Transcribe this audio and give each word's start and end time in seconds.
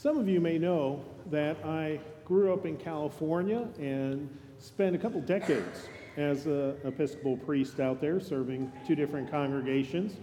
Some 0.00 0.16
of 0.16 0.30
you 0.30 0.40
may 0.40 0.56
know 0.56 1.04
that 1.30 1.62
I 1.62 2.00
grew 2.24 2.54
up 2.54 2.64
in 2.64 2.78
California 2.78 3.68
and 3.78 4.34
spent 4.58 4.96
a 4.96 4.98
couple 4.98 5.20
decades 5.20 5.90
as 6.16 6.46
an 6.46 6.78
Episcopal 6.84 7.36
priest 7.36 7.80
out 7.80 8.00
there 8.00 8.18
serving 8.18 8.72
two 8.86 8.94
different 8.94 9.30
congregations. 9.30 10.16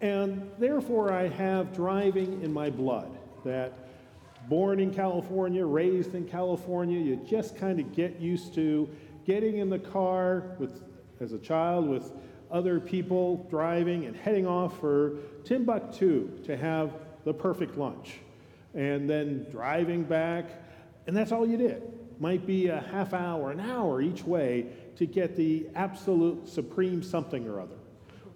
And 0.00 0.48
therefore, 0.60 1.12
I 1.12 1.26
have 1.26 1.74
driving 1.74 2.40
in 2.42 2.52
my 2.52 2.70
blood. 2.70 3.10
That 3.44 3.72
born 4.48 4.78
in 4.78 4.94
California, 4.94 5.66
raised 5.66 6.14
in 6.14 6.24
California, 6.24 7.00
you 7.00 7.16
just 7.28 7.56
kind 7.56 7.80
of 7.80 7.92
get 7.92 8.20
used 8.20 8.54
to 8.54 8.88
getting 9.24 9.58
in 9.58 9.68
the 9.68 9.80
car 9.80 10.54
with, 10.60 10.84
as 11.18 11.32
a 11.32 11.38
child 11.38 11.88
with 11.88 12.12
other 12.52 12.78
people 12.78 13.48
driving 13.50 14.06
and 14.06 14.14
heading 14.14 14.46
off 14.46 14.78
for 14.78 15.16
Timbuktu 15.42 16.38
to 16.44 16.56
have 16.56 16.92
the 17.24 17.34
perfect 17.34 17.76
lunch. 17.76 18.20
And 18.76 19.10
then 19.10 19.46
driving 19.50 20.04
back, 20.04 20.44
and 21.08 21.16
that's 21.16 21.32
all 21.32 21.46
you 21.46 21.56
did. 21.56 21.82
Might 22.20 22.46
be 22.46 22.68
a 22.68 22.80
half 22.80 23.14
hour, 23.14 23.50
an 23.50 23.58
hour 23.58 24.00
each 24.00 24.22
way 24.22 24.66
to 24.96 25.06
get 25.06 25.34
the 25.34 25.66
absolute 25.74 26.48
supreme 26.48 27.02
something 27.02 27.48
or 27.48 27.58
other. 27.58 27.74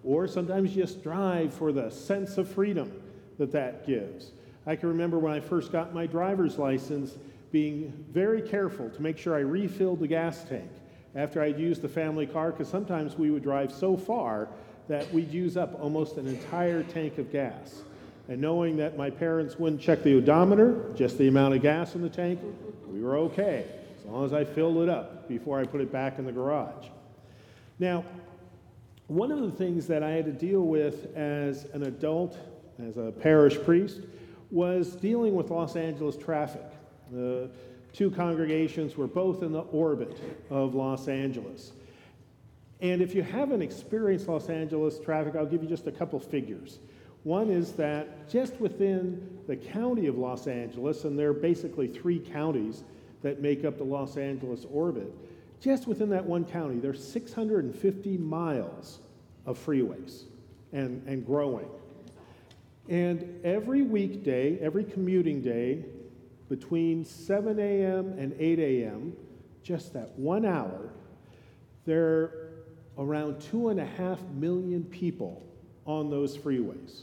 Or 0.02 0.26
sometimes 0.26 0.74
you 0.74 0.82
just 0.82 1.02
drive 1.02 1.52
for 1.52 1.72
the 1.72 1.90
sense 1.90 2.38
of 2.38 2.48
freedom 2.48 2.90
that 3.38 3.52
that 3.52 3.86
gives. 3.86 4.32
I 4.66 4.76
can 4.76 4.88
remember 4.88 5.18
when 5.18 5.32
I 5.32 5.40
first 5.40 5.72
got 5.72 5.94
my 5.94 6.06
driver's 6.06 6.58
license 6.58 7.16
being 7.52 7.92
very 8.10 8.40
careful 8.40 8.88
to 8.90 9.02
make 9.02 9.18
sure 9.18 9.34
I 9.34 9.40
refilled 9.40 10.00
the 10.00 10.06
gas 10.06 10.44
tank 10.44 10.70
after 11.14 11.42
I'd 11.42 11.58
used 11.58 11.82
the 11.82 11.88
family 11.88 12.26
car, 12.26 12.50
because 12.50 12.68
sometimes 12.68 13.16
we 13.18 13.30
would 13.30 13.42
drive 13.42 13.72
so 13.72 13.96
far 13.96 14.48
that 14.88 15.12
we'd 15.12 15.32
use 15.32 15.56
up 15.56 15.78
almost 15.82 16.16
an 16.16 16.26
entire 16.26 16.82
tank 16.82 17.18
of 17.18 17.30
gas. 17.30 17.82
And 18.30 18.40
knowing 18.40 18.76
that 18.76 18.96
my 18.96 19.10
parents 19.10 19.58
wouldn't 19.58 19.82
check 19.82 20.04
the 20.04 20.16
odometer, 20.16 20.92
just 20.94 21.18
the 21.18 21.26
amount 21.26 21.52
of 21.52 21.62
gas 21.62 21.96
in 21.96 22.00
the 22.00 22.08
tank, 22.08 22.38
we 22.86 23.02
were 23.02 23.16
okay, 23.16 23.66
as 23.98 24.04
long 24.04 24.24
as 24.24 24.32
I 24.32 24.44
filled 24.44 24.78
it 24.78 24.88
up 24.88 25.28
before 25.28 25.58
I 25.58 25.64
put 25.64 25.80
it 25.80 25.90
back 25.90 26.16
in 26.16 26.24
the 26.24 26.30
garage. 26.30 26.86
Now, 27.80 28.04
one 29.08 29.32
of 29.32 29.40
the 29.40 29.50
things 29.50 29.88
that 29.88 30.04
I 30.04 30.10
had 30.10 30.26
to 30.26 30.32
deal 30.32 30.60
with 30.62 31.12
as 31.16 31.64
an 31.72 31.82
adult, 31.82 32.38
as 32.80 32.98
a 32.98 33.10
parish 33.10 33.60
priest, 33.64 34.02
was 34.52 34.94
dealing 34.94 35.34
with 35.34 35.50
Los 35.50 35.74
Angeles 35.74 36.16
traffic. 36.16 36.62
The 37.10 37.50
two 37.92 38.12
congregations 38.12 38.96
were 38.96 39.08
both 39.08 39.42
in 39.42 39.50
the 39.50 39.62
orbit 39.62 40.16
of 40.50 40.76
Los 40.76 41.08
Angeles. 41.08 41.72
And 42.80 43.02
if 43.02 43.12
you 43.12 43.24
haven't 43.24 43.62
experienced 43.62 44.28
Los 44.28 44.48
Angeles 44.48 45.00
traffic, 45.00 45.34
I'll 45.34 45.46
give 45.46 45.64
you 45.64 45.68
just 45.68 45.88
a 45.88 45.92
couple 45.92 46.20
figures. 46.20 46.78
One 47.24 47.50
is 47.50 47.72
that 47.72 48.30
just 48.30 48.54
within 48.60 49.38
the 49.46 49.56
county 49.56 50.06
of 50.06 50.16
Los 50.16 50.46
Angeles, 50.46 51.04
and 51.04 51.18
there 51.18 51.30
are 51.30 51.34
basically 51.34 51.86
three 51.86 52.18
counties 52.18 52.82
that 53.22 53.40
make 53.40 53.64
up 53.64 53.76
the 53.76 53.84
Los 53.84 54.16
Angeles 54.16 54.64
orbit, 54.70 55.12
just 55.60 55.86
within 55.86 56.08
that 56.10 56.24
one 56.24 56.44
county, 56.44 56.78
there's 56.78 57.04
650 57.04 58.16
miles 58.16 59.00
of 59.44 59.58
freeways 59.58 60.22
and, 60.72 61.06
and 61.06 61.26
growing. 61.26 61.68
And 62.88 63.40
every 63.44 63.82
weekday, 63.82 64.58
every 64.58 64.84
commuting 64.84 65.42
day, 65.42 65.84
between 66.48 67.04
7 67.04 67.58
a.m. 67.58 68.18
and 68.18 68.34
8 68.38 68.58
a.m., 68.58 69.16
just 69.62 69.92
that 69.92 70.10
one 70.18 70.44
hour, 70.44 70.90
there 71.84 72.04
are 72.04 72.50
around 72.98 73.40
two 73.40 73.68
and 73.68 73.78
a 73.78 73.84
half 73.84 74.20
million 74.34 74.82
people 74.84 75.46
on 75.84 76.10
those 76.10 76.36
freeways. 76.36 77.02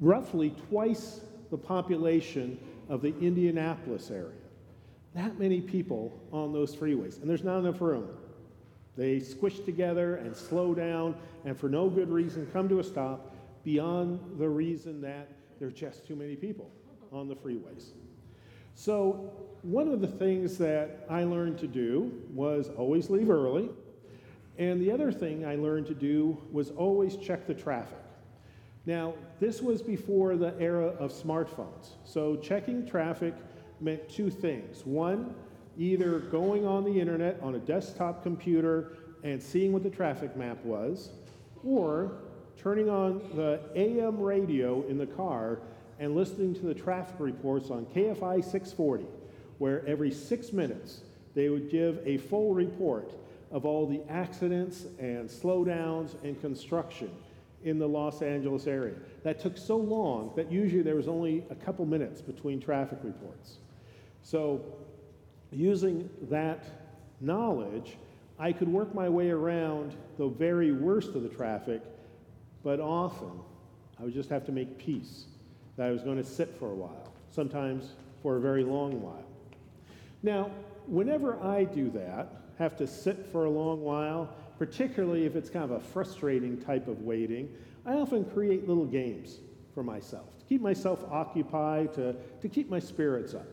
Roughly 0.00 0.50
twice 0.68 1.20
the 1.50 1.58
population 1.58 2.58
of 2.88 3.02
the 3.02 3.14
Indianapolis 3.20 4.10
area 4.10 4.32
that 5.14 5.38
many 5.38 5.60
people 5.60 6.12
on 6.32 6.52
those 6.52 6.74
freeways, 6.74 7.20
and 7.20 7.30
there's 7.30 7.44
not 7.44 7.58
enough 7.58 7.80
room. 7.80 8.08
They 8.96 9.20
squish 9.20 9.60
together 9.60 10.16
and 10.16 10.36
slow 10.36 10.74
down, 10.74 11.16
and 11.44 11.58
for 11.58 11.68
no 11.68 11.88
good 11.88 12.10
reason 12.10 12.46
come 12.52 12.68
to 12.68 12.80
a 12.80 12.84
stop 12.84 13.34
beyond 13.62 14.38
the 14.38 14.48
reason 14.48 15.00
that 15.02 15.28
there's 15.58 15.72
just 15.72 16.06
too 16.06 16.16
many 16.16 16.36
people 16.36 16.70
on 17.12 17.28
the 17.28 17.34
freeways. 17.34 17.90
So, 18.74 19.32
one 19.62 19.88
of 19.88 20.00
the 20.00 20.08
things 20.08 20.58
that 20.58 21.06
I 21.08 21.22
learned 21.22 21.58
to 21.58 21.68
do 21.68 22.12
was 22.32 22.70
always 22.76 23.08
leave 23.08 23.30
early. 23.30 23.70
And 24.58 24.80
the 24.80 24.92
other 24.92 25.10
thing 25.10 25.46
I 25.46 25.54
learned 25.54 25.86
to 25.86 25.94
do 25.94 26.36
was 26.52 26.70
always 26.70 27.16
check 27.16 27.46
the 27.46 27.54
traffic. 27.54 27.98
Now, 28.86 29.14
this 29.40 29.62
was 29.62 29.80
before 29.80 30.36
the 30.36 30.54
era 30.60 30.88
of 30.98 31.12
smartphones. 31.12 31.92
So, 32.04 32.36
checking 32.36 32.86
traffic 32.86 33.34
meant 33.80 34.08
two 34.08 34.30
things. 34.30 34.84
One, 34.84 35.34
either 35.78 36.18
going 36.18 36.66
on 36.66 36.84
the 36.84 37.00
internet 37.00 37.40
on 37.42 37.54
a 37.54 37.58
desktop 37.58 38.22
computer 38.22 38.98
and 39.22 39.42
seeing 39.42 39.72
what 39.72 39.82
the 39.82 39.90
traffic 39.90 40.36
map 40.36 40.62
was, 40.64 41.10
or 41.64 42.12
turning 42.58 42.90
on 42.90 43.22
the 43.34 43.60
AM 43.74 44.20
radio 44.20 44.86
in 44.86 44.98
the 44.98 45.06
car 45.06 45.60
and 45.98 46.14
listening 46.14 46.54
to 46.54 46.66
the 46.66 46.74
traffic 46.74 47.16
reports 47.18 47.70
on 47.70 47.86
KFI 47.86 48.44
640, 48.44 49.04
where 49.58 49.84
every 49.86 50.10
six 50.10 50.52
minutes 50.52 51.00
they 51.34 51.48
would 51.48 51.70
give 51.70 52.00
a 52.04 52.18
full 52.18 52.52
report 52.52 53.14
of 53.50 53.64
all 53.64 53.86
the 53.86 54.02
accidents 54.10 54.84
and 54.98 55.28
slowdowns 55.28 56.22
and 56.22 56.38
construction 56.40 57.10
in 57.64 57.78
the 57.78 57.88
Los 57.88 58.22
Angeles 58.22 58.66
area. 58.66 58.94
That 59.22 59.40
took 59.40 59.56
so 59.56 59.76
long 59.76 60.32
that 60.36 60.52
usually 60.52 60.82
there 60.82 60.94
was 60.94 61.08
only 61.08 61.44
a 61.50 61.54
couple 61.54 61.84
minutes 61.86 62.20
between 62.20 62.60
traffic 62.60 62.98
reports. 63.02 63.58
So, 64.22 64.60
using 65.50 66.08
that 66.30 66.64
knowledge, 67.20 67.96
I 68.38 68.52
could 68.52 68.68
work 68.68 68.94
my 68.94 69.08
way 69.08 69.30
around 69.30 69.94
the 70.18 70.28
very 70.28 70.72
worst 70.72 71.14
of 71.14 71.22
the 71.22 71.28
traffic, 71.28 71.82
but 72.62 72.80
often 72.80 73.40
I 73.98 74.04
would 74.04 74.14
just 74.14 74.28
have 74.28 74.44
to 74.46 74.52
make 74.52 74.78
peace 74.78 75.24
that 75.76 75.88
I 75.88 75.90
was 75.90 76.02
going 76.02 76.18
to 76.18 76.24
sit 76.24 76.54
for 76.58 76.70
a 76.70 76.74
while, 76.74 77.12
sometimes 77.30 77.92
for 78.22 78.36
a 78.36 78.40
very 78.40 78.64
long 78.64 79.00
while. 79.00 79.24
Now, 80.22 80.50
whenever 80.86 81.40
I 81.42 81.64
do 81.64 81.90
that, 81.90 82.28
have 82.58 82.76
to 82.76 82.86
sit 82.86 83.26
for 83.30 83.44
a 83.44 83.50
long 83.50 83.82
while, 83.82 84.34
particularly 84.58 85.26
if 85.26 85.36
it's 85.36 85.50
kind 85.50 85.64
of 85.64 85.72
a 85.72 85.80
frustrating 85.80 86.60
type 86.60 86.88
of 86.88 87.02
waiting, 87.02 87.48
I 87.86 87.94
often 87.94 88.24
create 88.24 88.68
little 88.68 88.86
games 88.86 89.40
for 89.74 89.82
myself 89.82 90.34
to 90.38 90.44
keep 90.44 90.60
myself 90.60 91.04
occupied, 91.10 91.92
to, 91.94 92.14
to 92.40 92.48
keep 92.48 92.70
my 92.70 92.78
spirits 92.78 93.34
up. 93.34 93.46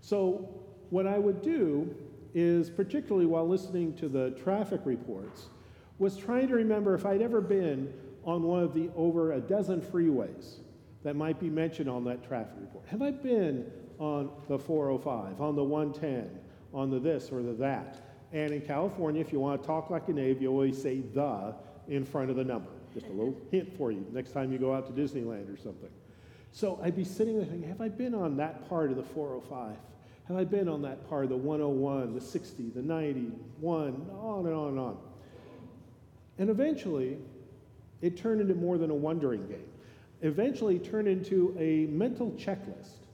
So, 0.00 0.48
what 0.90 1.06
I 1.06 1.18
would 1.18 1.42
do 1.42 1.94
is, 2.34 2.70
particularly 2.70 3.26
while 3.26 3.48
listening 3.48 3.94
to 3.96 4.08
the 4.08 4.30
traffic 4.42 4.80
reports, 4.84 5.46
was 5.98 6.16
trying 6.16 6.48
to 6.48 6.54
remember 6.54 6.94
if 6.94 7.06
I'd 7.06 7.22
ever 7.22 7.40
been 7.40 7.92
on 8.24 8.42
one 8.42 8.62
of 8.62 8.74
the 8.74 8.90
over 8.94 9.32
a 9.32 9.40
dozen 9.40 9.80
freeways 9.80 10.56
that 11.02 11.16
might 11.16 11.40
be 11.40 11.48
mentioned 11.48 11.88
on 11.88 12.04
that 12.04 12.26
traffic 12.26 12.54
report. 12.60 12.84
Have 12.88 13.02
I 13.02 13.10
been 13.10 13.70
on 13.98 14.30
the 14.48 14.58
405, 14.58 15.40
on 15.40 15.56
the 15.56 15.64
110, 15.64 16.28
on 16.74 16.90
the 16.90 16.98
this 16.98 17.30
or 17.30 17.42
the 17.42 17.54
that? 17.54 18.05
And 18.32 18.52
in 18.52 18.60
California, 18.60 19.20
if 19.20 19.32
you 19.32 19.40
want 19.40 19.60
to 19.60 19.66
talk 19.66 19.90
like 19.90 20.08
a 20.08 20.12
native, 20.12 20.42
you 20.42 20.50
always 20.50 20.80
say 20.80 21.00
the 21.00 21.54
in 21.88 22.04
front 22.04 22.30
of 22.30 22.36
the 22.36 22.44
number. 22.44 22.70
Just 22.92 23.06
a 23.06 23.10
little 23.10 23.36
hint 23.50 23.76
for 23.76 23.92
you 23.92 24.04
next 24.12 24.32
time 24.32 24.52
you 24.52 24.58
go 24.58 24.74
out 24.74 24.86
to 24.86 24.92
Disneyland 24.92 25.52
or 25.52 25.56
something. 25.56 25.90
So 26.52 26.80
I'd 26.82 26.96
be 26.96 27.04
sitting 27.04 27.36
there 27.36 27.46
thinking, 27.46 27.68
have 27.68 27.80
I 27.80 27.88
been 27.88 28.14
on 28.14 28.36
that 28.38 28.68
part 28.68 28.90
of 28.90 28.96
the 28.96 29.02
405? 29.02 29.76
Have 30.28 30.36
I 30.36 30.44
been 30.44 30.68
on 30.68 30.82
that 30.82 31.08
part 31.08 31.24
of 31.24 31.30
the 31.30 31.36
101, 31.36 32.14
the 32.14 32.20
60, 32.20 32.70
the 32.70 32.82
91, 32.82 34.06
on 34.20 34.46
and 34.46 34.54
on 34.54 34.68
and 34.70 34.78
on? 34.78 34.96
And 36.38 36.50
eventually, 36.50 37.18
it 38.02 38.16
turned 38.16 38.40
into 38.40 38.54
more 38.54 38.78
than 38.78 38.90
a 38.90 38.94
wondering 38.94 39.46
game. 39.46 39.68
Eventually, 40.22 40.78
turned 40.78 41.08
into 41.08 41.54
a 41.58 41.86
mental 41.92 42.32
checklist 42.32 43.04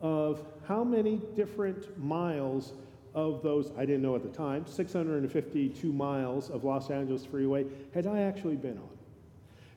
of 0.00 0.44
how 0.66 0.82
many 0.82 1.20
different 1.36 1.98
miles 1.98 2.72
of 3.18 3.42
those, 3.42 3.72
I 3.76 3.80
didn't 3.80 4.02
know 4.02 4.14
at 4.14 4.22
the 4.22 4.28
time, 4.28 4.66
652 4.66 5.92
miles 5.92 6.50
of 6.50 6.64
Los 6.64 6.90
Angeles 6.90 7.24
freeway 7.24 7.66
had 7.94 8.06
I 8.06 8.20
actually 8.20 8.56
been 8.56 8.78
on. 8.78 8.88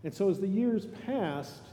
And 0.04 0.14
so 0.14 0.30
as 0.30 0.40
the 0.40 0.48
years 0.48 0.88
passed, 1.06 1.64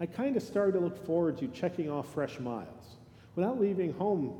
I 0.00 0.06
kind 0.06 0.36
of 0.36 0.42
started 0.42 0.72
to 0.72 0.80
look 0.80 1.04
forward 1.06 1.38
to 1.38 1.48
checking 1.48 1.90
off 1.90 2.12
fresh 2.12 2.38
miles 2.38 2.96
without 3.34 3.60
leaving 3.60 3.92
home 3.94 4.34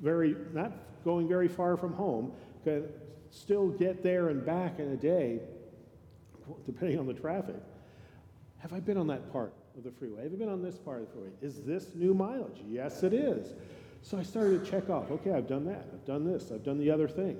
very, 0.00 0.36
not 0.52 0.72
going 1.04 1.28
very 1.28 1.48
far 1.48 1.76
from 1.76 1.92
home, 1.92 2.32
could 2.64 2.92
still 3.30 3.68
get 3.68 4.02
there 4.02 4.28
and 4.28 4.44
back 4.44 4.78
in 4.78 4.92
a 4.92 4.96
day, 4.96 5.40
depending 6.66 6.98
on 6.98 7.06
the 7.06 7.14
traffic. 7.14 7.56
Have 8.58 8.72
I 8.72 8.80
been 8.80 8.96
on 8.96 9.06
that 9.08 9.32
part 9.32 9.52
of 9.76 9.84
the 9.84 9.90
freeway? 9.90 10.24
Have 10.24 10.32
I 10.32 10.36
been 10.36 10.48
on 10.48 10.62
this 10.62 10.76
part 10.76 11.00
of 11.00 11.06
the 11.06 11.12
freeway? 11.12 11.30
Is 11.42 11.62
this 11.62 11.94
new 11.94 12.14
mileage? 12.14 12.60
Yes, 12.66 13.02
it 13.02 13.12
is. 13.12 13.54
So 14.02 14.18
I 14.18 14.22
started 14.22 14.64
to 14.64 14.70
check 14.70 14.88
off, 14.88 15.10
okay, 15.10 15.32
I've 15.32 15.48
done 15.48 15.64
that, 15.66 15.86
I've 15.92 16.04
done 16.06 16.24
this, 16.24 16.50
I've 16.52 16.64
done 16.64 16.78
the 16.78 16.90
other 16.90 17.08
thing. 17.08 17.38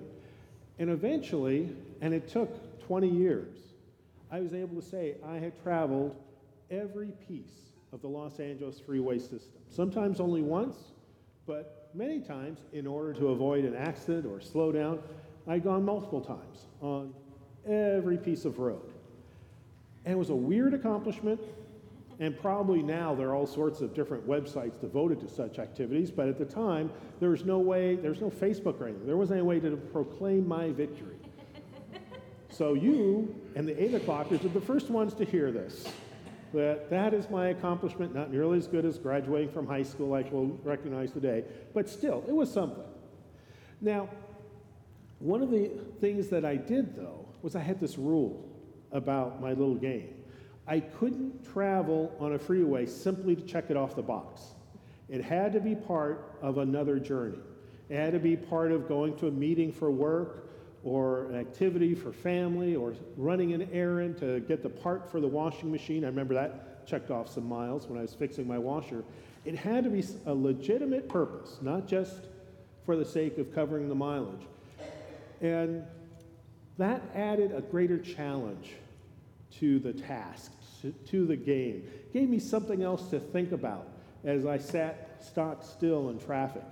And 0.79 0.91
eventually, 0.91 1.71
and 2.01 2.13
it 2.13 2.29
took 2.29 2.87
20 2.87 3.09
years, 3.09 3.57
I 4.31 4.41
was 4.41 4.53
able 4.53 4.81
to 4.81 4.87
say 4.87 5.17
I 5.27 5.37
had 5.37 5.61
traveled 5.63 6.15
every 6.71 7.13
piece 7.27 7.73
of 7.93 8.03
the 8.03 8.09
Los 8.09 8.39
Angeles 8.39 8.79
freeway 8.79 9.19
system. 9.19 9.63
Sometimes 9.71 10.21
only 10.21 10.43
once, 10.43 10.77
but 11.47 11.89
many 11.95 12.21
times, 12.21 12.61
in 12.73 12.87
order 12.87 13.15
to 13.15 13.29
avoid 13.29 13.65
an 13.65 13.75
accident 13.75 14.27
or 14.27 14.41
slow 14.41 14.71
down, 14.71 15.01
I'd 15.47 15.65
gone 15.65 15.85
multiple 15.85 16.21
times 16.21 16.67
on 16.83 17.15
every 17.67 18.19
piece 18.19 18.45
of 18.45 18.59
road. 18.59 18.93
And 20.05 20.15
it 20.15 20.19
was 20.19 20.31
a 20.31 20.35
weird 20.35 20.75
accomplishment, 20.75 21.41
and 22.21 22.39
probably 22.41 22.83
now 22.83 23.15
there 23.15 23.29
are 23.29 23.35
all 23.35 23.47
sorts 23.47 23.81
of 23.81 23.95
different 23.95 24.27
websites 24.27 24.81
devoted 24.81 25.21
to 25.21 25.29
such 25.29 25.59
activities, 25.59 26.11
but 26.11 26.29
at 26.29 26.39
the 26.39 26.45
time, 26.45 26.91
there 27.21 27.31
was 27.31 27.45
no 27.45 27.59
way, 27.59 27.95
there 27.95 28.11
was 28.11 28.21
no 28.21 28.31
Facebook 28.31 28.81
or 28.81 28.89
anything. 28.89 29.07
There 29.07 29.17
wasn't 29.17 29.39
any 29.39 29.47
way 29.47 29.61
to 29.61 29.77
proclaim 29.77 30.47
my 30.47 30.71
victory. 30.71 31.17
so 32.51 32.75
you 32.75 33.35
and 33.55 33.69
the 33.69 33.83
8 33.83 33.95
o'clockers 34.03 34.45
are 34.45 34.49
the 34.49 34.61
first 34.61 34.91
ones 34.91 35.15
to 35.15 35.25
hear 35.25 35.53
this 35.53 35.87
that 36.55 36.89
that 36.89 37.13
is 37.13 37.29
my 37.29 37.49
accomplishment, 37.49 38.15
not 38.15 38.31
nearly 38.31 38.57
as 38.57 38.67
good 38.67 38.85
as 38.85 38.99
graduating 38.99 39.51
from 39.51 39.67
high 39.67 39.83
school 39.83 40.09
like 40.09 40.33
we'll 40.33 40.59
recognize 40.65 41.13
today, 41.13 41.45
but 41.75 41.89
still, 41.89 42.25
it 42.27 42.33
was 42.33 42.51
something. 42.51 42.85
Now, 43.81 44.09
one 45.19 45.43
of 45.43 45.51
the 45.51 45.71
things 46.01 46.29
that 46.29 46.45
I 46.45 46.57
did 46.57 46.97
though 46.97 47.27
was 47.43 47.55
I 47.55 47.61
had 47.61 47.79
this 47.81 47.99
rule 47.99 48.49
about 48.93 49.41
my 49.41 49.51
little 49.51 49.75
game. 49.75 50.15
I 50.69 50.81
couldn't 50.81 51.51
travel 51.53 52.15
on 52.21 52.35
a 52.35 52.39
freeway 52.39 52.85
simply 52.87 53.35
to 53.35 53.43
check 53.43 53.71
it 53.71 53.77
off 53.77 53.97
the 53.97 54.03
box. 54.03 54.43
It 55.09 55.25
had 55.25 55.55
to 55.55 55.61
be 55.61 55.75
part 55.75 56.39
of 56.43 56.59
another 56.59 56.99
journey. 56.99 57.39
It 57.89 57.97
had 57.97 58.13
to 58.13 58.19
be 58.19 58.37
part 58.37 58.71
of 58.71 58.87
going 58.87 59.17
to 59.19 59.29
a 59.29 59.31
meeting 59.31 59.73
for 59.73 59.91
work 59.91 60.51
or 60.85 61.25
an 61.31 61.37
activity 61.37 61.95
for 61.95 62.13
family 62.13 62.77
or 62.77 62.95
running 63.17 63.55
an 63.55 63.69
errand 63.73 64.19
to 64.19 64.41
get 64.41 64.63
the 64.63 64.69
part 64.69 65.11
for 65.11 65.21
the 65.21 65.27
washing 65.27 65.73
machine. 65.73 66.05
I 66.05 66.09
remember 66.09 66.35
that 66.35 66.87
checked 66.87 67.11
off 67.11 67.29
some 67.29 67.49
miles 67.49 67.87
when 67.87 67.99
I 67.99 68.03
was 68.03 68.15
fixing 68.15 68.47
my 68.47 68.59
washer. 68.59 69.05
It 69.45 69.55
had 69.55 69.85
to 69.85 69.91
be 69.91 70.05
a 70.27 70.35
legitimate 70.35 71.09
purpose, 71.09 71.59
not 71.63 71.87
just 71.87 72.27
for 72.85 72.97
the 72.97 73.05
sake 73.05 73.39
of 73.39 73.55
covering 73.55 73.89
the 73.89 73.95
mileage. 73.95 74.47
And 75.41 75.85
that 76.77 77.03
added 77.15 77.53
a 77.53 77.61
greater 77.61 77.99
challenge 77.99 78.75
to 79.59 79.79
the 79.79 79.93
task, 79.93 80.53
to, 80.83 81.27
the 81.27 81.37
game. 81.37 81.89
Gave 82.13 82.29
me 82.29 82.39
something 82.39 82.83
else 82.83 83.09
to 83.11 83.21
think 83.21 83.53
about 83.53 83.89
as 84.25 84.47
I 84.47 84.59
sat 84.59 85.23
stock 85.25 85.63
still 85.63 86.11
in 86.11 86.19
traffic. 86.19 86.65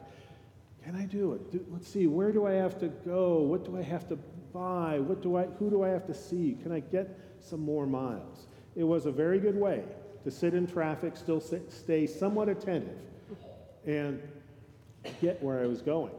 Can 0.85 0.95
I 0.95 1.05
do 1.05 1.33
it? 1.33 1.51
Do, 1.51 1.65
let's 1.71 1.89
see, 1.89 2.07
where 2.07 2.33
do 2.33 2.47
I 2.47 2.53
have 2.53 2.79
to 2.81 2.89
go? 2.89 3.39
What 3.39 3.65
do 3.65 3.77
I 3.77 3.83
have 3.83 4.09
to 4.09 4.17
buy? 4.53 5.01
What 5.01 5.23
do 5.23 5.37
I, 5.37 5.45
who 5.59 5.71
do 5.71 5.83
I 5.83 5.89
have 5.89 6.07
to 6.07 6.15
see? 6.15 6.59
Can 6.63 6.73
I 6.73 6.81
get 6.81 7.19
some 7.41 7.61
more 7.61 7.87
miles? 7.87 8.47
It 8.77 8.85
was 8.85 9.07
a 9.07 9.13
very 9.13 9.39
good 9.39 9.57
way 9.57 9.85
to 10.25 10.31
sit 10.31 10.55
in 10.55 10.67
traffic, 10.67 11.17
still 11.17 11.41
sit, 11.41 11.73
stay 11.73 12.07
somewhat 12.07 12.49
attentive, 12.49 12.99
and 13.85 14.21
get 15.21 15.43
where 15.43 15.63
I 15.63 15.67
was 15.67 15.83
going. 15.83 16.13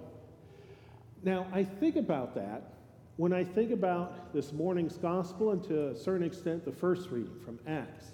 Now, 1.24 1.46
I 1.54 1.64
think 1.64 1.96
about 1.96 2.36
that 2.36 2.77
when 3.18 3.34
I 3.34 3.44
think 3.44 3.72
about 3.72 4.34
this 4.34 4.54
morning's 4.54 4.98
gospel 4.98 5.52
and 5.52 5.64
to 5.66 5.90
a 5.90 5.96
certain 5.96 6.26
extent 6.26 6.64
the 6.64 6.72
first 6.72 7.10
reading 7.10 7.40
from 7.44 7.60
Acts. 7.68 8.12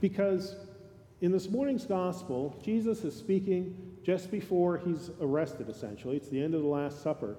Because 0.00 0.56
in 1.20 1.32
this 1.32 1.50
morning's 1.50 1.84
gospel, 1.84 2.58
Jesus 2.62 3.04
is 3.04 3.14
speaking 3.14 3.76
just 4.02 4.30
before 4.30 4.78
he's 4.78 5.10
arrested, 5.20 5.68
essentially. 5.68 6.16
It's 6.16 6.28
the 6.28 6.42
end 6.42 6.54
of 6.54 6.62
the 6.62 6.68
Last 6.68 7.02
Supper. 7.02 7.36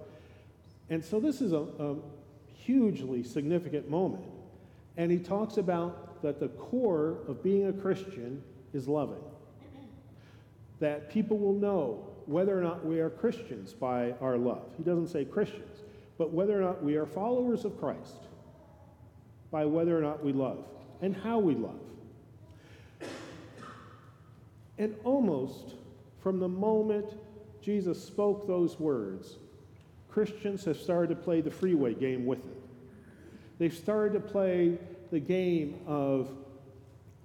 And 0.90 1.04
so 1.04 1.20
this 1.20 1.42
is 1.42 1.54
a, 1.54 1.66
a 1.80 1.96
hugely 2.54 3.24
significant 3.24 3.90
moment. 3.90 4.26
And 4.98 5.10
he 5.10 5.18
talks 5.18 5.58
about 5.58 6.22
that 6.22 6.40
the 6.40 6.50
core 6.50 7.18
of 7.28 7.42
being 7.42 7.68
a 7.68 7.74
Christian 7.74 8.44
is 8.74 8.88
loving. 8.88 9.24
That 10.80 11.10
people 11.10 11.38
will 11.38 11.54
know 11.54 12.08
whether 12.26 12.58
or 12.58 12.62
not 12.62 12.86
we 12.86 13.00
are 13.00 13.10
Christians 13.10 13.74
by 13.74 14.14
our 14.22 14.38
love. 14.38 14.74
He 14.78 14.84
doesn't 14.84 15.08
say 15.08 15.26
Christians, 15.26 15.80
but 16.21 16.31
whether 16.31 16.56
or 16.56 16.62
not 16.62 16.83
we 16.83 16.97
are 16.97 17.07
followers 17.07 17.65
of 17.65 17.79
Christ 17.79 18.27
by 19.50 19.65
whether 19.65 19.97
or 19.97 20.01
not 20.01 20.23
we 20.23 20.31
love 20.31 20.63
and 21.01 21.18
how 21.18 21.39
we 21.39 21.56
love. 21.56 21.81
And 24.77 24.95
almost 25.03 25.73
from 26.19 26.39
the 26.39 26.47
moment 26.47 27.07
Jesus 27.59 28.00
spoke 28.00 28.45
those 28.45 28.79
words, 28.79 29.38
Christians 30.12 30.63
have 30.65 30.77
started 30.77 31.09
to 31.09 31.15
play 31.15 31.41
the 31.41 31.50
freeway 31.50 31.95
game 31.95 32.27
with 32.27 32.45
it. 32.45 32.62
They've 33.57 33.73
started 33.73 34.13
to 34.13 34.19
play 34.19 34.77
the 35.09 35.19
game 35.19 35.79
of, 35.88 36.29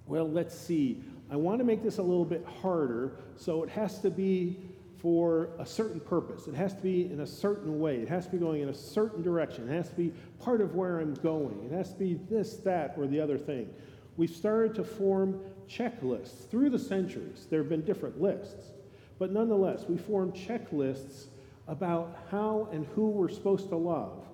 well, 0.07 0.27
let's 0.27 0.57
see, 0.57 1.03
I 1.29 1.35
want 1.35 1.59
to 1.59 1.63
make 1.63 1.83
this 1.83 1.99
a 1.99 2.03
little 2.03 2.25
bit 2.25 2.43
harder, 2.63 3.11
so 3.35 3.61
it 3.61 3.69
has 3.69 3.99
to 3.99 4.09
be 4.09 4.57
for 5.01 5.49
a 5.59 5.65
certain 5.65 5.99
purpose. 5.99 6.47
It 6.47 6.55
has 6.55 6.73
to 6.73 6.81
be 6.81 7.11
in 7.11 7.19
a 7.19 7.27
certain 7.27 7.79
way. 7.79 7.97
It 7.97 8.09
has 8.09 8.25
to 8.25 8.31
be 8.31 8.37
going 8.37 8.61
in 8.61 8.69
a 8.69 8.73
certain 8.73 9.21
direction. 9.21 9.69
It 9.69 9.73
has 9.73 9.89
to 9.89 9.95
be 9.95 10.11
part 10.39 10.61
of 10.61 10.75
where 10.75 10.99
I'm 10.99 11.13
going. 11.15 11.63
It 11.65 11.71
has 11.71 11.93
to 11.93 11.99
be 11.99 12.15
this, 12.29 12.57
that, 12.57 12.95
or 12.97 13.05
the 13.07 13.19
other 13.19 13.37
thing. 13.37 13.69
We've 14.17 14.29
started 14.29 14.73
to 14.75 14.83
form 14.83 15.39
checklists 15.69 16.49
through 16.49 16.71
the 16.71 16.79
centuries. 16.79 17.45
There 17.49 17.59
have 17.59 17.69
been 17.69 17.85
different 17.85 18.19
lists. 18.19 18.71
But 19.19 19.31
nonetheless, 19.31 19.85
we 19.87 19.97
form 19.97 20.31
checklists 20.31 21.25
about 21.67 22.17
how 22.31 22.69
and 22.71 22.85
who 22.87 23.09
we're 23.09 23.29
supposed 23.29 23.69
to 23.69 23.75
love 23.75 24.25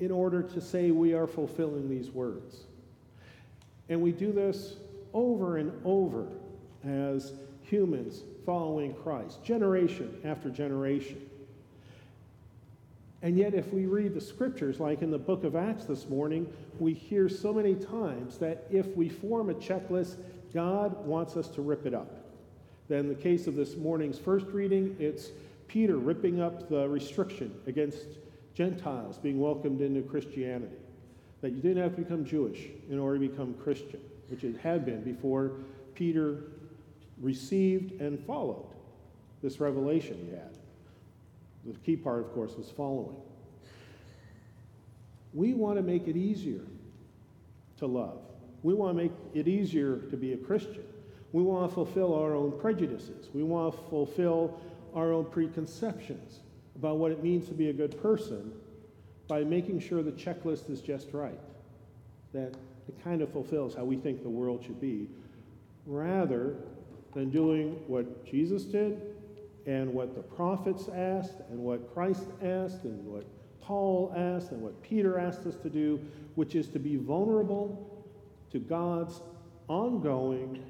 in 0.00 0.10
order 0.10 0.42
to 0.42 0.60
say 0.60 0.90
we 0.90 1.14
are 1.14 1.26
fulfilling 1.26 1.88
these 1.88 2.10
words. 2.10 2.64
And 3.88 4.00
we 4.00 4.12
do 4.12 4.32
this 4.32 4.76
over 5.12 5.58
and 5.58 5.72
over 5.84 6.26
as 6.84 7.32
humans 7.68 8.22
following 8.44 8.94
Christ, 8.94 9.42
generation 9.44 10.20
after 10.24 10.50
generation. 10.50 11.20
And 13.22 13.36
yet, 13.36 13.54
if 13.54 13.72
we 13.72 13.86
read 13.86 14.14
the 14.14 14.20
scriptures, 14.20 14.78
like 14.78 15.02
in 15.02 15.10
the 15.10 15.18
book 15.18 15.42
of 15.42 15.56
Acts 15.56 15.84
this 15.84 16.08
morning, 16.08 16.52
we 16.78 16.92
hear 16.92 17.28
so 17.28 17.52
many 17.52 17.74
times 17.74 18.38
that 18.38 18.66
if 18.70 18.86
we 18.96 19.08
form 19.08 19.50
a 19.50 19.54
checklist, 19.54 20.16
God 20.54 21.04
wants 21.04 21.36
us 21.36 21.48
to 21.48 21.62
rip 21.62 21.86
it 21.86 21.94
up. 21.94 22.10
Then, 22.88 23.08
the 23.08 23.14
case 23.14 23.46
of 23.46 23.56
this 23.56 23.76
morning's 23.76 24.18
first 24.18 24.46
reading, 24.46 24.96
it's 25.00 25.30
Peter 25.66 25.96
ripping 25.96 26.40
up 26.40 26.68
the 26.68 26.88
restriction 26.88 27.52
against 27.66 28.06
Gentiles 28.54 29.18
being 29.18 29.40
welcomed 29.40 29.80
into 29.80 30.02
Christianity. 30.02 30.76
That 31.40 31.50
you 31.50 31.60
didn't 31.60 31.82
have 31.82 31.96
to 31.96 32.02
become 32.02 32.24
Jewish 32.24 32.68
in 32.88 32.98
order 32.98 33.18
to 33.18 33.28
become 33.28 33.54
Christian, 33.54 34.00
which 34.28 34.44
it 34.44 34.56
had 34.58 34.86
been 34.86 35.02
before 35.02 35.52
Peter 35.94 36.44
received 37.20 38.00
and 38.00 38.18
followed 38.26 38.66
this 39.42 39.60
revelation 39.60 40.18
he 40.24 40.30
had. 40.30 40.56
The 41.64 41.78
key 41.80 41.96
part, 41.96 42.20
of 42.20 42.32
course, 42.32 42.54
was 42.56 42.70
following. 42.70 43.16
We 45.34 45.54
want 45.54 45.76
to 45.76 45.82
make 45.82 46.08
it 46.08 46.16
easier 46.16 46.62
to 47.78 47.86
love. 47.86 48.20
We 48.62 48.74
want 48.74 48.96
to 48.96 49.02
make 49.02 49.12
it 49.34 49.48
easier 49.48 49.98
to 50.10 50.16
be 50.16 50.32
a 50.32 50.36
Christian. 50.36 50.84
We 51.32 51.42
want 51.42 51.68
to 51.68 51.74
fulfill 51.74 52.14
our 52.14 52.34
own 52.34 52.58
prejudices. 52.58 53.28
We 53.34 53.42
want 53.42 53.74
to 53.74 53.90
fulfill 53.90 54.58
our 54.94 55.12
own 55.12 55.26
preconceptions 55.26 56.40
about 56.76 56.96
what 56.96 57.10
it 57.10 57.22
means 57.22 57.48
to 57.48 57.54
be 57.54 57.68
a 57.68 57.72
good 57.72 58.00
person 58.00 58.52
by 59.28 59.42
making 59.44 59.80
sure 59.80 60.02
the 60.02 60.12
checklist 60.12 60.70
is 60.70 60.80
just 60.80 61.12
right, 61.12 61.40
that 62.32 62.54
it 62.88 63.02
kind 63.02 63.20
of 63.22 63.30
fulfills 63.30 63.74
how 63.74 63.84
we 63.84 63.96
think 63.96 64.22
the 64.22 64.28
world 64.28 64.62
should 64.64 64.80
be, 64.80 65.08
rather 65.84 66.54
than 67.16 67.30
doing 67.30 67.80
what 67.86 68.26
Jesus 68.26 68.64
did 68.64 69.00
and 69.64 69.92
what 69.92 70.14
the 70.14 70.20
prophets 70.20 70.90
asked 70.94 71.40
and 71.50 71.58
what 71.58 71.92
Christ 71.94 72.26
asked 72.42 72.84
and 72.84 73.04
what 73.06 73.24
Paul 73.62 74.12
asked 74.14 74.52
and 74.52 74.60
what 74.60 74.80
Peter 74.82 75.18
asked 75.18 75.46
us 75.46 75.56
to 75.56 75.70
do, 75.70 75.98
which 76.34 76.54
is 76.54 76.68
to 76.68 76.78
be 76.78 76.96
vulnerable 76.96 78.04
to 78.52 78.58
God's 78.58 79.22
ongoing 79.66 80.62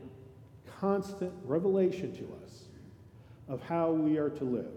constant 0.80 1.32
revelation 1.44 2.12
to 2.12 2.28
us 2.44 2.66
of 3.48 3.60
how 3.62 3.90
we 3.90 4.16
are 4.16 4.30
to 4.30 4.44
live 4.44 4.70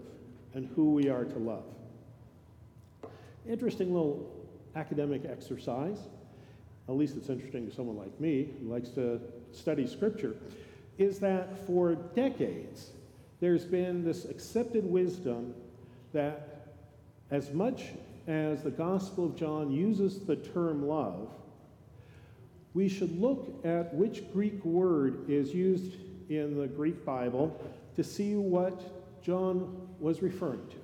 and 0.54 0.68
who 0.74 0.92
we 0.92 1.08
are 1.08 1.24
to 1.24 1.38
love. 1.38 1.64
Interesting 3.48 3.94
little 3.94 4.28
academic 4.74 5.22
exercise. 5.24 6.00
At 6.88 6.96
least 6.96 7.16
it's 7.16 7.28
interesting 7.28 7.68
to 7.68 7.74
someone 7.74 7.96
like 7.96 8.18
me 8.20 8.48
who 8.60 8.68
likes 8.68 8.88
to 8.90 9.20
study 9.52 9.86
scripture. 9.86 10.34
Is 11.00 11.18
that 11.20 11.66
for 11.66 11.94
decades 11.94 12.90
there's 13.40 13.64
been 13.64 14.04
this 14.04 14.26
accepted 14.26 14.84
wisdom 14.84 15.54
that 16.12 16.74
as 17.30 17.52
much 17.52 17.86
as 18.26 18.62
the 18.62 18.70
Gospel 18.70 19.24
of 19.24 19.34
John 19.34 19.72
uses 19.72 20.20
the 20.20 20.36
term 20.36 20.86
love, 20.86 21.30
we 22.74 22.86
should 22.86 23.18
look 23.18 23.64
at 23.64 23.94
which 23.94 24.30
Greek 24.34 24.62
word 24.62 25.24
is 25.26 25.54
used 25.54 25.94
in 26.28 26.60
the 26.60 26.66
Greek 26.66 27.02
Bible 27.02 27.58
to 27.96 28.04
see 28.04 28.36
what 28.36 29.22
John 29.22 29.88
was 30.00 30.20
referring 30.20 30.66
to. 30.68 30.76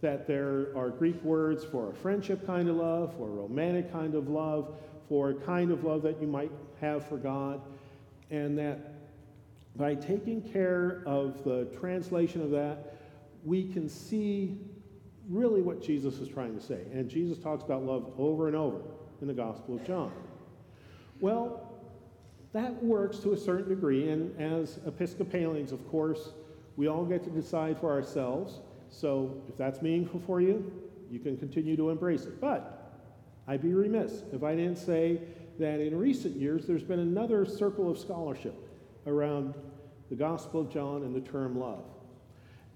That 0.00 0.26
there 0.26 0.74
are 0.74 0.88
Greek 0.88 1.22
words 1.22 1.62
for 1.62 1.90
a 1.90 1.92
friendship 1.92 2.46
kind 2.46 2.70
of 2.70 2.76
love, 2.76 3.14
for 3.18 3.24
a 3.24 3.32
romantic 3.32 3.92
kind 3.92 4.14
of 4.14 4.30
love, 4.30 4.72
for 5.10 5.28
a 5.28 5.34
kind 5.34 5.70
of 5.70 5.84
love 5.84 6.00
that 6.04 6.22
you 6.22 6.26
might 6.26 6.52
have 6.80 7.06
for 7.06 7.18
God, 7.18 7.60
and 8.30 8.56
that 8.56 8.99
by 9.76 9.94
taking 9.94 10.42
care 10.42 11.02
of 11.06 11.44
the 11.44 11.66
translation 11.78 12.42
of 12.42 12.50
that, 12.50 12.96
we 13.44 13.68
can 13.72 13.88
see 13.88 14.58
really 15.28 15.62
what 15.62 15.82
Jesus 15.82 16.18
is 16.18 16.28
trying 16.28 16.54
to 16.54 16.60
say. 16.60 16.80
And 16.92 17.08
Jesus 17.08 17.38
talks 17.38 17.62
about 17.62 17.84
love 17.84 18.12
over 18.18 18.48
and 18.48 18.56
over 18.56 18.80
in 19.20 19.28
the 19.28 19.34
Gospel 19.34 19.76
of 19.76 19.86
John. 19.86 20.12
Well, 21.20 21.66
that 22.52 22.82
works 22.82 23.18
to 23.18 23.32
a 23.32 23.36
certain 23.36 23.68
degree, 23.68 24.10
and 24.10 24.38
as 24.40 24.80
Episcopalians, 24.86 25.70
of 25.70 25.88
course, 25.88 26.30
we 26.76 26.88
all 26.88 27.04
get 27.04 27.22
to 27.24 27.30
decide 27.30 27.78
for 27.78 27.90
ourselves. 27.90 28.60
So 28.90 29.40
if 29.48 29.56
that's 29.56 29.82
meaningful 29.82 30.20
for 30.26 30.40
you, 30.40 30.72
you 31.10 31.20
can 31.20 31.36
continue 31.36 31.76
to 31.76 31.90
embrace 31.90 32.24
it. 32.24 32.40
But 32.40 32.92
I'd 33.46 33.62
be 33.62 33.72
remiss 33.72 34.22
if 34.32 34.42
I 34.42 34.56
didn't 34.56 34.78
say 34.78 35.20
that 35.58 35.80
in 35.80 35.96
recent 35.96 36.36
years 36.36 36.66
there's 36.66 36.82
been 36.82 37.00
another 37.00 37.44
circle 37.44 37.90
of 37.90 37.98
scholarship 37.98 38.54
around 39.06 39.54
the 40.08 40.16
Gospel 40.16 40.60
of 40.60 40.70
John 40.70 41.02
and 41.02 41.14
the 41.14 41.20
term 41.20 41.58
love. 41.58 41.84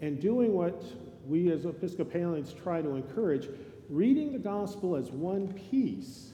And 0.01 0.21
doing 0.21 0.53
what 0.53 0.83
we 1.27 1.51
as 1.51 1.65
Episcopalians 1.65 2.53
try 2.53 2.83
to 2.83 2.95
encourage, 2.95 3.49
reading 3.89 4.33
the 4.33 4.39
Gospel 4.39 4.97
as 4.97 5.11
one 5.11 5.53
piece, 5.71 6.33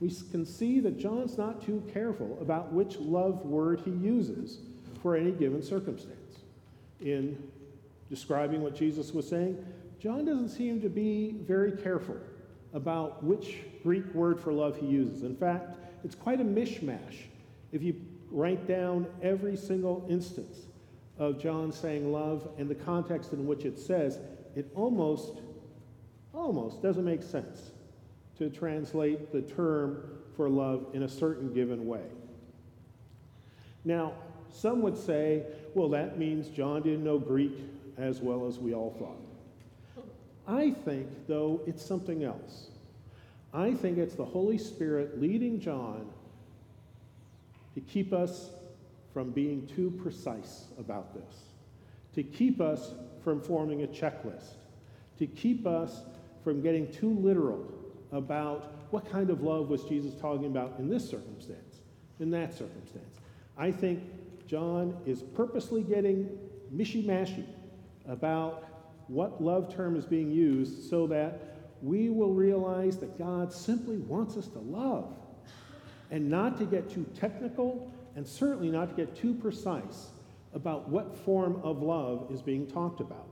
we 0.00 0.10
can 0.30 0.44
see 0.44 0.80
that 0.80 0.98
John's 0.98 1.38
not 1.38 1.64
too 1.64 1.82
careful 1.92 2.36
about 2.40 2.72
which 2.72 2.98
love 2.98 3.44
word 3.44 3.80
he 3.84 3.90
uses 3.90 4.58
for 5.02 5.16
any 5.16 5.30
given 5.30 5.62
circumstance. 5.62 6.18
In 7.00 7.42
describing 8.10 8.62
what 8.62 8.74
Jesus 8.74 9.12
was 9.12 9.28
saying, 9.28 9.64
John 10.00 10.24
doesn't 10.24 10.48
seem 10.48 10.80
to 10.82 10.88
be 10.88 11.36
very 11.46 11.72
careful 11.72 12.16
about 12.74 13.22
which 13.22 13.58
Greek 13.82 14.12
word 14.14 14.40
for 14.40 14.52
love 14.52 14.76
he 14.76 14.86
uses. 14.86 15.22
In 15.22 15.36
fact, 15.36 15.76
it's 16.04 16.14
quite 16.14 16.40
a 16.40 16.44
mishmash. 16.44 17.26
If 17.70 17.82
you 17.82 17.94
write 18.32 18.66
down 18.66 19.06
every 19.22 19.56
single 19.56 20.06
instance 20.08 20.58
of 21.18 21.40
John 21.40 21.70
saying 21.70 22.10
love 22.10 22.48
and 22.58 22.68
the 22.68 22.74
context 22.74 23.32
in 23.32 23.46
which 23.46 23.64
it 23.64 23.78
says, 23.78 24.18
it 24.56 24.70
almost, 24.74 25.40
almost 26.32 26.82
doesn't 26.82 27.04
make 27.04 27.22
sense 27.22 27.70
to 28.38 28.48
translate 28.50 29.32
the 29.32 29.42
term 29.42 30.18
for 30.36 30.48
love 30.48 30.86
in 30.94 31.02
a 31.02 31.08
certain 31.08 31.52
given 31.52 31.86
way. 31.86 32.04
Now, 33.84 34.14
some 34.50 34.82
would 34.82 34.96
say, 34.96 35.44
well, 35.74 35.88
that 35.90 36.18
means 36.18 36.48
John 36.48 36.82
didn't 36.82 37.04
know 37.04 37.18
Greek 37.18 37.58
as 37.98 38.20
well 38.20 38.46
as 38.46 38.58
we 38.58 38.74
all 38.74 38.94
thought. 38.98 40.06
I 40.46 40.70
think, 40.70 41.08
though, 41.28 41.60
it's 41.66 41.84
something 41.84 42.24
else. 42.24 42.68
I 43.54 43.74
think 43.74 43.98
it's 43.98 44.14
the 44.14 44.24
Holy 44.24 44.58
Spirit 44.58 45.20
leading 45.20 45.60
John 45.60 46.08
to 47.74 47.80
keep 47.80 48.12
us 48.12 48.50
from 49.12 49.30
being 49.30 49.66
too 49.66 49.90
precise 50.02 50.64
about 50.78 51.14
this, 51.14 51.42
to 52.14 52.22
keep 52.22 52.60
us 52.60 52.92
from 53.22 53.40
forming 53.40 53.82
a 53.82 53.86
checklist, 53.86 54.54
to 55.18 55.26
keep 55.26 55.66
us 55.66 56.02
from 56.42 56.62
getting 56.62 56.90
too 56.92 57.10
literal 57.20 57.64
about 58.10 58.74
what 58.90 59.10
kind 59.10 59.30
of 59.30 59.42
love 59.42 59.68
was 59.68 59.84
Jesus 59.84 60.14
talking 60.20 60.46
about 60.46 60.74
in 60.78 60.88
this 60.88 61.08
circumstance, 61.08 61.80
in 62.20 62.30
that 62.30 62.52
circumstance. 62.52 63.18
I 63.56 63.70
think 63.70 64.02
John 64.46 64.96
is 65.06 65.22
purposely 65.22 65.82
getting 65.82 66.38
mishy-mashy 66.74 67.46
about 68.08 68.64
what 69.08 69.42
love 69.42 69.74
term 69.74 69.96
is 69.96 70.04
being 70.04 70.30
used 70.30 70.88
so 70.88 71.06
that 71.06 71.68
we 71.82 72.10
will 72.10 72.32
realize 72.32 72.98
that 72.98 73.18
God 73.18 73.52
simply 73.52 73.98
wants 73.98 74.36
us 74.36 74.46
to 74.48 74.58
love 74.58 75.14
and 76.12 76.28
not 76.28 76.58
to 76.58 76.64
get 76.64 76.90
too 76.90 77.06
technical 77.18 77.90
and 78.14 78.28
certainly 78.28 78.70
not 78.70 78.90
to 78.90 78.94
get 78.94 79.16
too 79.16 79.34
precise 79.34 80.10
about 80.54 80.88
what 80.88 81.16
form 81.24 81.58
of 81.64 81.82
love 81.82 82.28
is 82.30 82.42
being 82.42 82.66
talked 82.66 83.00
about. 83.00 83.26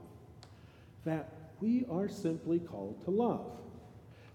That 1.05 1.29
we 1.61 1.85
are 1.89 2.09
simply 2.09 2.59
called 2.59 3.05
to 3.05 3.11
love. 3.11 3.45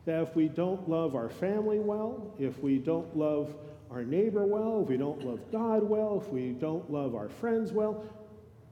That 0.05 0.23
if 0.23 0.37
we 0.37 0.47
don't 0.47 0.89
love 0.89 1.17
our 1.17 1.29
family 1.29 1.81
well, 1.81 2.33
if 2.39 2.63
we 2.63 2.79
don't 2.79 3.17
love 3.17 3.53
our 3.91 4.05
neighbor 4.05 4.47
well, 4.47 4.83
if 4.83 4.89
we 4.89 4.97
don't 4.97 5.25
love 5.25 5.41
God 5.51 5.83
well, 5.83 6.23
if 6.25 6.33
we 6.33 6.51
don't 6.51 6.89
love 6.91 7.17
our 7.17 7.29
friends 7.29 7.73
well, 7.73 8.05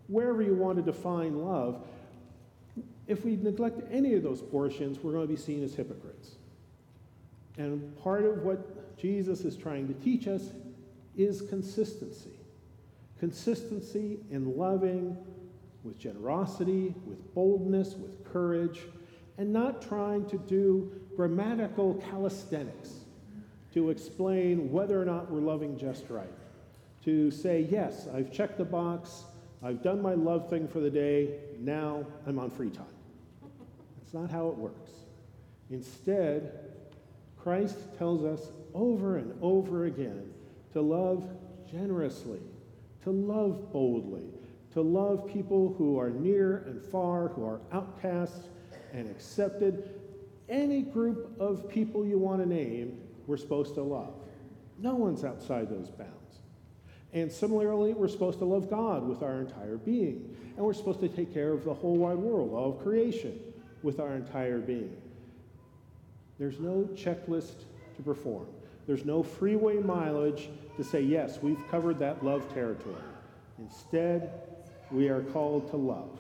wherever 0.06 0.40
you 0.40 0.54
want 0.54 0.76
to 0.76 0.82
define 0.82 1.36
love, 1.44 1.84
if 3.08 3.24
we 3.24 3.34
neglect 3.34 3.80
any 3.90 4.14
of 4.14 4.22
those 4.22 4.40
portions, 4.40 5.00
we're 5.00 5.12
going 5.12 5.26
to 5.26 5.32
be 5.32 5.40
seen 5.40 5.64
as 5.64 5.74
hypocrites. 5.74 6.36
And 7.58 7.96
part 7.98 8.24
of 8.24 8.44
what 8.44 8.73
Jesus 8.96 9.40
is 9.40 9.56
trying 9.56 9.88
to 9.88 9.94
teach 9.94 10.26
us 10.26 10.50
is 11.16 11.42
consistency. 11.42 12.38
Consistency 13.18 14.18
in 14.30 14.56
loving 14.56 15.16
with 15.82 15.98
generosity, 15.98 16.94
with 17.06 17.34
boldness, 17.34 17.94
with 17.94 18.24
courage, 18.32 18.80
and 19.38 19.52
not 19.52 19.82
trying 19.82 20.26
to 20.26 20.38
do 20.38 20.90
grammatical 21.16 21.94
calisthenics 22.10 22.92
to 23.72 23.90
explain 23.90 24.70
whether 24.70 25.00
or 25.00 25.04
not 25.04 25.30
we're 25.30 25.40
loving 25.40 25.78
just 25.78 26.08
right. 26.08 26.28
To 27.04 27.30
say, 27.30 27.66
yes, 27.70 28.08
I've 28.14 28.32
checked 28.32 28.56
the 28.56 28.64
box, 28.64 29.24
I've 29.62 29.82
done 29.82 30.00
my 30.00 30.14
love 30.14 30.48
thing 30.48 30.68
for 30.68 30.80
the 30.80 30.90
day, 30.90 31.38
now 31.58 32.06
I'm 32.26 32.38
on 32.38 32.50
free 32.50 32.70
time. 32.70 32.86
That's 33.98 34.14
not 34.14 34.30
how 34.30 34.48
it 34.48 34.56
works. 34.56 34.90
Instead, 35.70 36.73
Christ 37.44 37.76
tells 37.98 38.24
us 38.24 38.48
over 38.72 39.18
and 39.18 39.34
over 39.42 39.84
again 39.84 40.32
to 40.72 40.80
love 40.80 41.28
generously, 41.70 42.40
to 43.02 43.10
love 43.10 43.70
boldly, 43.70 44.24
to 44.72 44.80
love 44.80 45.28
people 45.30 45.74
who 45.76 46.00
are 46.00 46.08
near 46.08 46.64
and 46.66 46.82
far, 46.82 47.28
who 47.28 47.44
are 47.44 47.60
outcasts 47.70 48.48
and 48.94 49.10
accepted. 49.10 50.00
Any 50.48 50.80
group 50.80 51.38
of 51.38 51.68
people 51.68 52.06
you 52.06 52.18
want 52.18 52.40
to 52.40 52.48
name, 52.48 52.98
we're 53.26 53.36
supposed 53.36 53.74
to 53.74 53.82
love. 53.82 54.14
No 54.78 54.94
one's 54.94 55.22
outside 55.22 55.68
those 55.68 55.90
bounds. 55.90 56.10
And 57.12 57.30
similarly, 57.30 57.92
we're 57.92 58.08
supposed 58.08 58.38
to 58.38 58.46
love 58.46 58.70
God 58.70 59.06
with 59.06 59.22
our 59.22 59.42
entire 59.42 59.76
being. 59.76 60.34
And 60.56 60.64
we're 60.64 60.72
supposed 60.72 61.00
to 61.00 61.08
take 61.08 61.34
care 61.34 61.52
of 61.52 61.64
the 61.64 61.74
whole 61.74 61.96
wide 61.96 62.16
world, 62.16 62.54
all 62.54 62.70
of 62.70 62.82
creation, 62.82 63.38
with 63.82 64.00
our 64.00 64.16
entire 64.16 64.60
being. 64.60 64.96
There's 66.38 66.58
no 66.58 66.88
checklist 66.94 67.64
to 67.96 68.02
perform. 68.02 68.46
There's 68.86 69.04
no 69.04 69.22
freeway 69.22 69.78
mileage 69.78 70.50
to 70.76 70.84
say, 70.84 71.00
yes, 71.00 71.38
we've 71.40 71.62
covered 71.70 71.98
that 72.00 72.24
love 72.24 72.52
territory. 72.52 72.96
Instead, 73.58 74.30
we 74.90 75.08
are 75.08 75.22
called 75.22 75.70
to 75.70 75.76
love, 75.76 76.18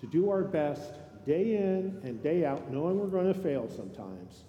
to 0.00 0.06
do 0.06 0.30
our 0.30 0.42
best 0.42 0.92
day 1.26 1.56
in 1.56 2.00
and 2.02 2.22
day 2.22 2.44
out, 2.44 2.70
knowing 2.70 2.98
we're 2.98 3.06
going 3.06 3.32
to 3.32 3.38
fail 3.38 3.68
sometimes, 3.68 4.44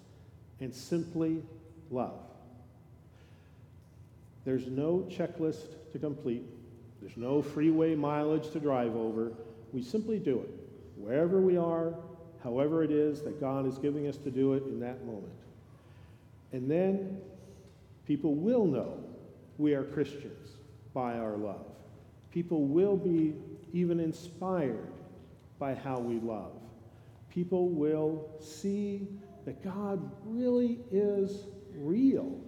and 0.60 0.74
simply 0.74 1.42
love. 1.90 2.20
There's 4.44 4.66
no 4.66 5.06
checklist 5.08 5.92
to 5.92 5.98
complete. 5.98 6.44
There's 7.00 7.16
no 7.16 7.42
freeway 7.42 7.94
mileage 7.94 8.50
to 8.52 8.60
drive 8.60 8.96
over. 8.96 9.32
We 9.72 9.82
simply 9.82 10.18
do 10.18 10.40
it, 10.40 10.50
wherever 10.96 11.40
we 11.40 11.56
are, 11.56 11.94
however 12.42 12.82
it 12.82 12.90
is 12.90 13.22
that 13.22 13.40
God 13.40 13.66
is 13.66 13.78
giving 13.78 14.06
us 14.08 14.16
to 14.18 14.30
do 14.30 14.54
it 14.54 14.64
in 14.64 14.80
that 14.80 15.04
moment. 15.06 15.32
And 16.52 16.70
then 16.70 17.18
people 18.06 18.34
will 18.34 18.66
know 18.66 19.02
we 19.58 19.74
are 19.74 19.84
Christians 19.84 20.56
by 20.92 21.18
our 21.18 21.36
love. 21.36 21.66
People 22.32 22.66
will 22.66 22.96
be 22.96 23.34
even 23.72 24.00
inspired 24.00 24.92
by 25.58 25.74
how 25.74 25.98
we 25.98 26.18
love. 26.20 26.52
People 27.30 27.68
will 27.68 28.28
see 28.40 29.06
that 29.44 29.62
God 29.62 30.10
really 30.24 30.80
is 30.90 31.44
real 31.76 32.38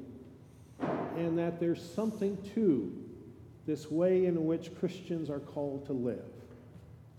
and 1.16 1.38
that 1.38 1.60
there's 1.60 1.82
something 1.82 2.36
to 2.54 2.92
this 3.66 3.90
way 3.90 4.26
in 4.26 4.44
which 4.44 4.74
Christians 4.78 5.30
are 5.30 5.40
called 5.40 5.86
to 5.86 5.92
live, 5.92 6.24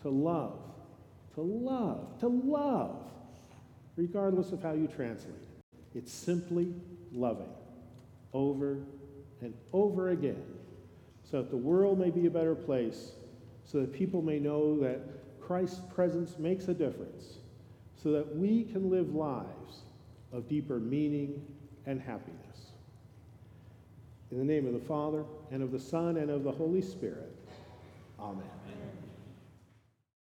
to 0.02 0.10
love, 0.10 0.60
to 1.36 1.42
love, 1.42 2.20
to 2.20 2.28
love, 2.28 2.98
regardless 3.96 4.52
of 4.52 4.64
how 4.64 4.74
you 4.74 4.88
translate 4.88 5.36
it. 5.36 5.98
It's 5.98 6.12
simply 6.12 6.74
loving 7.12 7.50
over 8.34 8.80
and 9.42 9.54
over 9.72 10.10
again 10.10 10.44
so 11.30 11.42
that 11.42 11.50
the 11.50 11.58
world 11.58 12.00
may 12.00 12.10
be 12.10 12.28
a 12.28 12.30
better 12.30 12.56
place, 12.56 13.12
so 13.64 13.80
that 13.80 13.94
people 13.94 14.22
may 14.22 14.40
know 14.40 14.80
that 14.80 15.02
Christ's 15.42 15.82
presence 15.94 16.38
makes 16.38 16.68
a 16.68 16.74
difference, 16.74 17.40
so 18.02 18.12
that 18.12 18.36
we 18.36 18.64
can 18.64 18.90
live 18.90 19.14
lives 19.14 19.82
of 20.32 20.48
deeper 20.48 20.80
meaning 20.80 21.42
and 21.86 22.00
happiness. 22.00 22.72
In 24.32 24.38
the 24.38 24.44
name 24.44 24.68
of 24.68 24.74
the 24.74 24.88
Father, 24.88 25.24
and 25.52 25.64
of 25.64 25.72
the 25.72 25.80
Son, 25.80 26.18
and 26.18 26.30
of 26.30 26.44
the 26.44 26.52
Holy 26.52 26.82
Spirit. 26.82 27.36
Amen. 28.20 28.65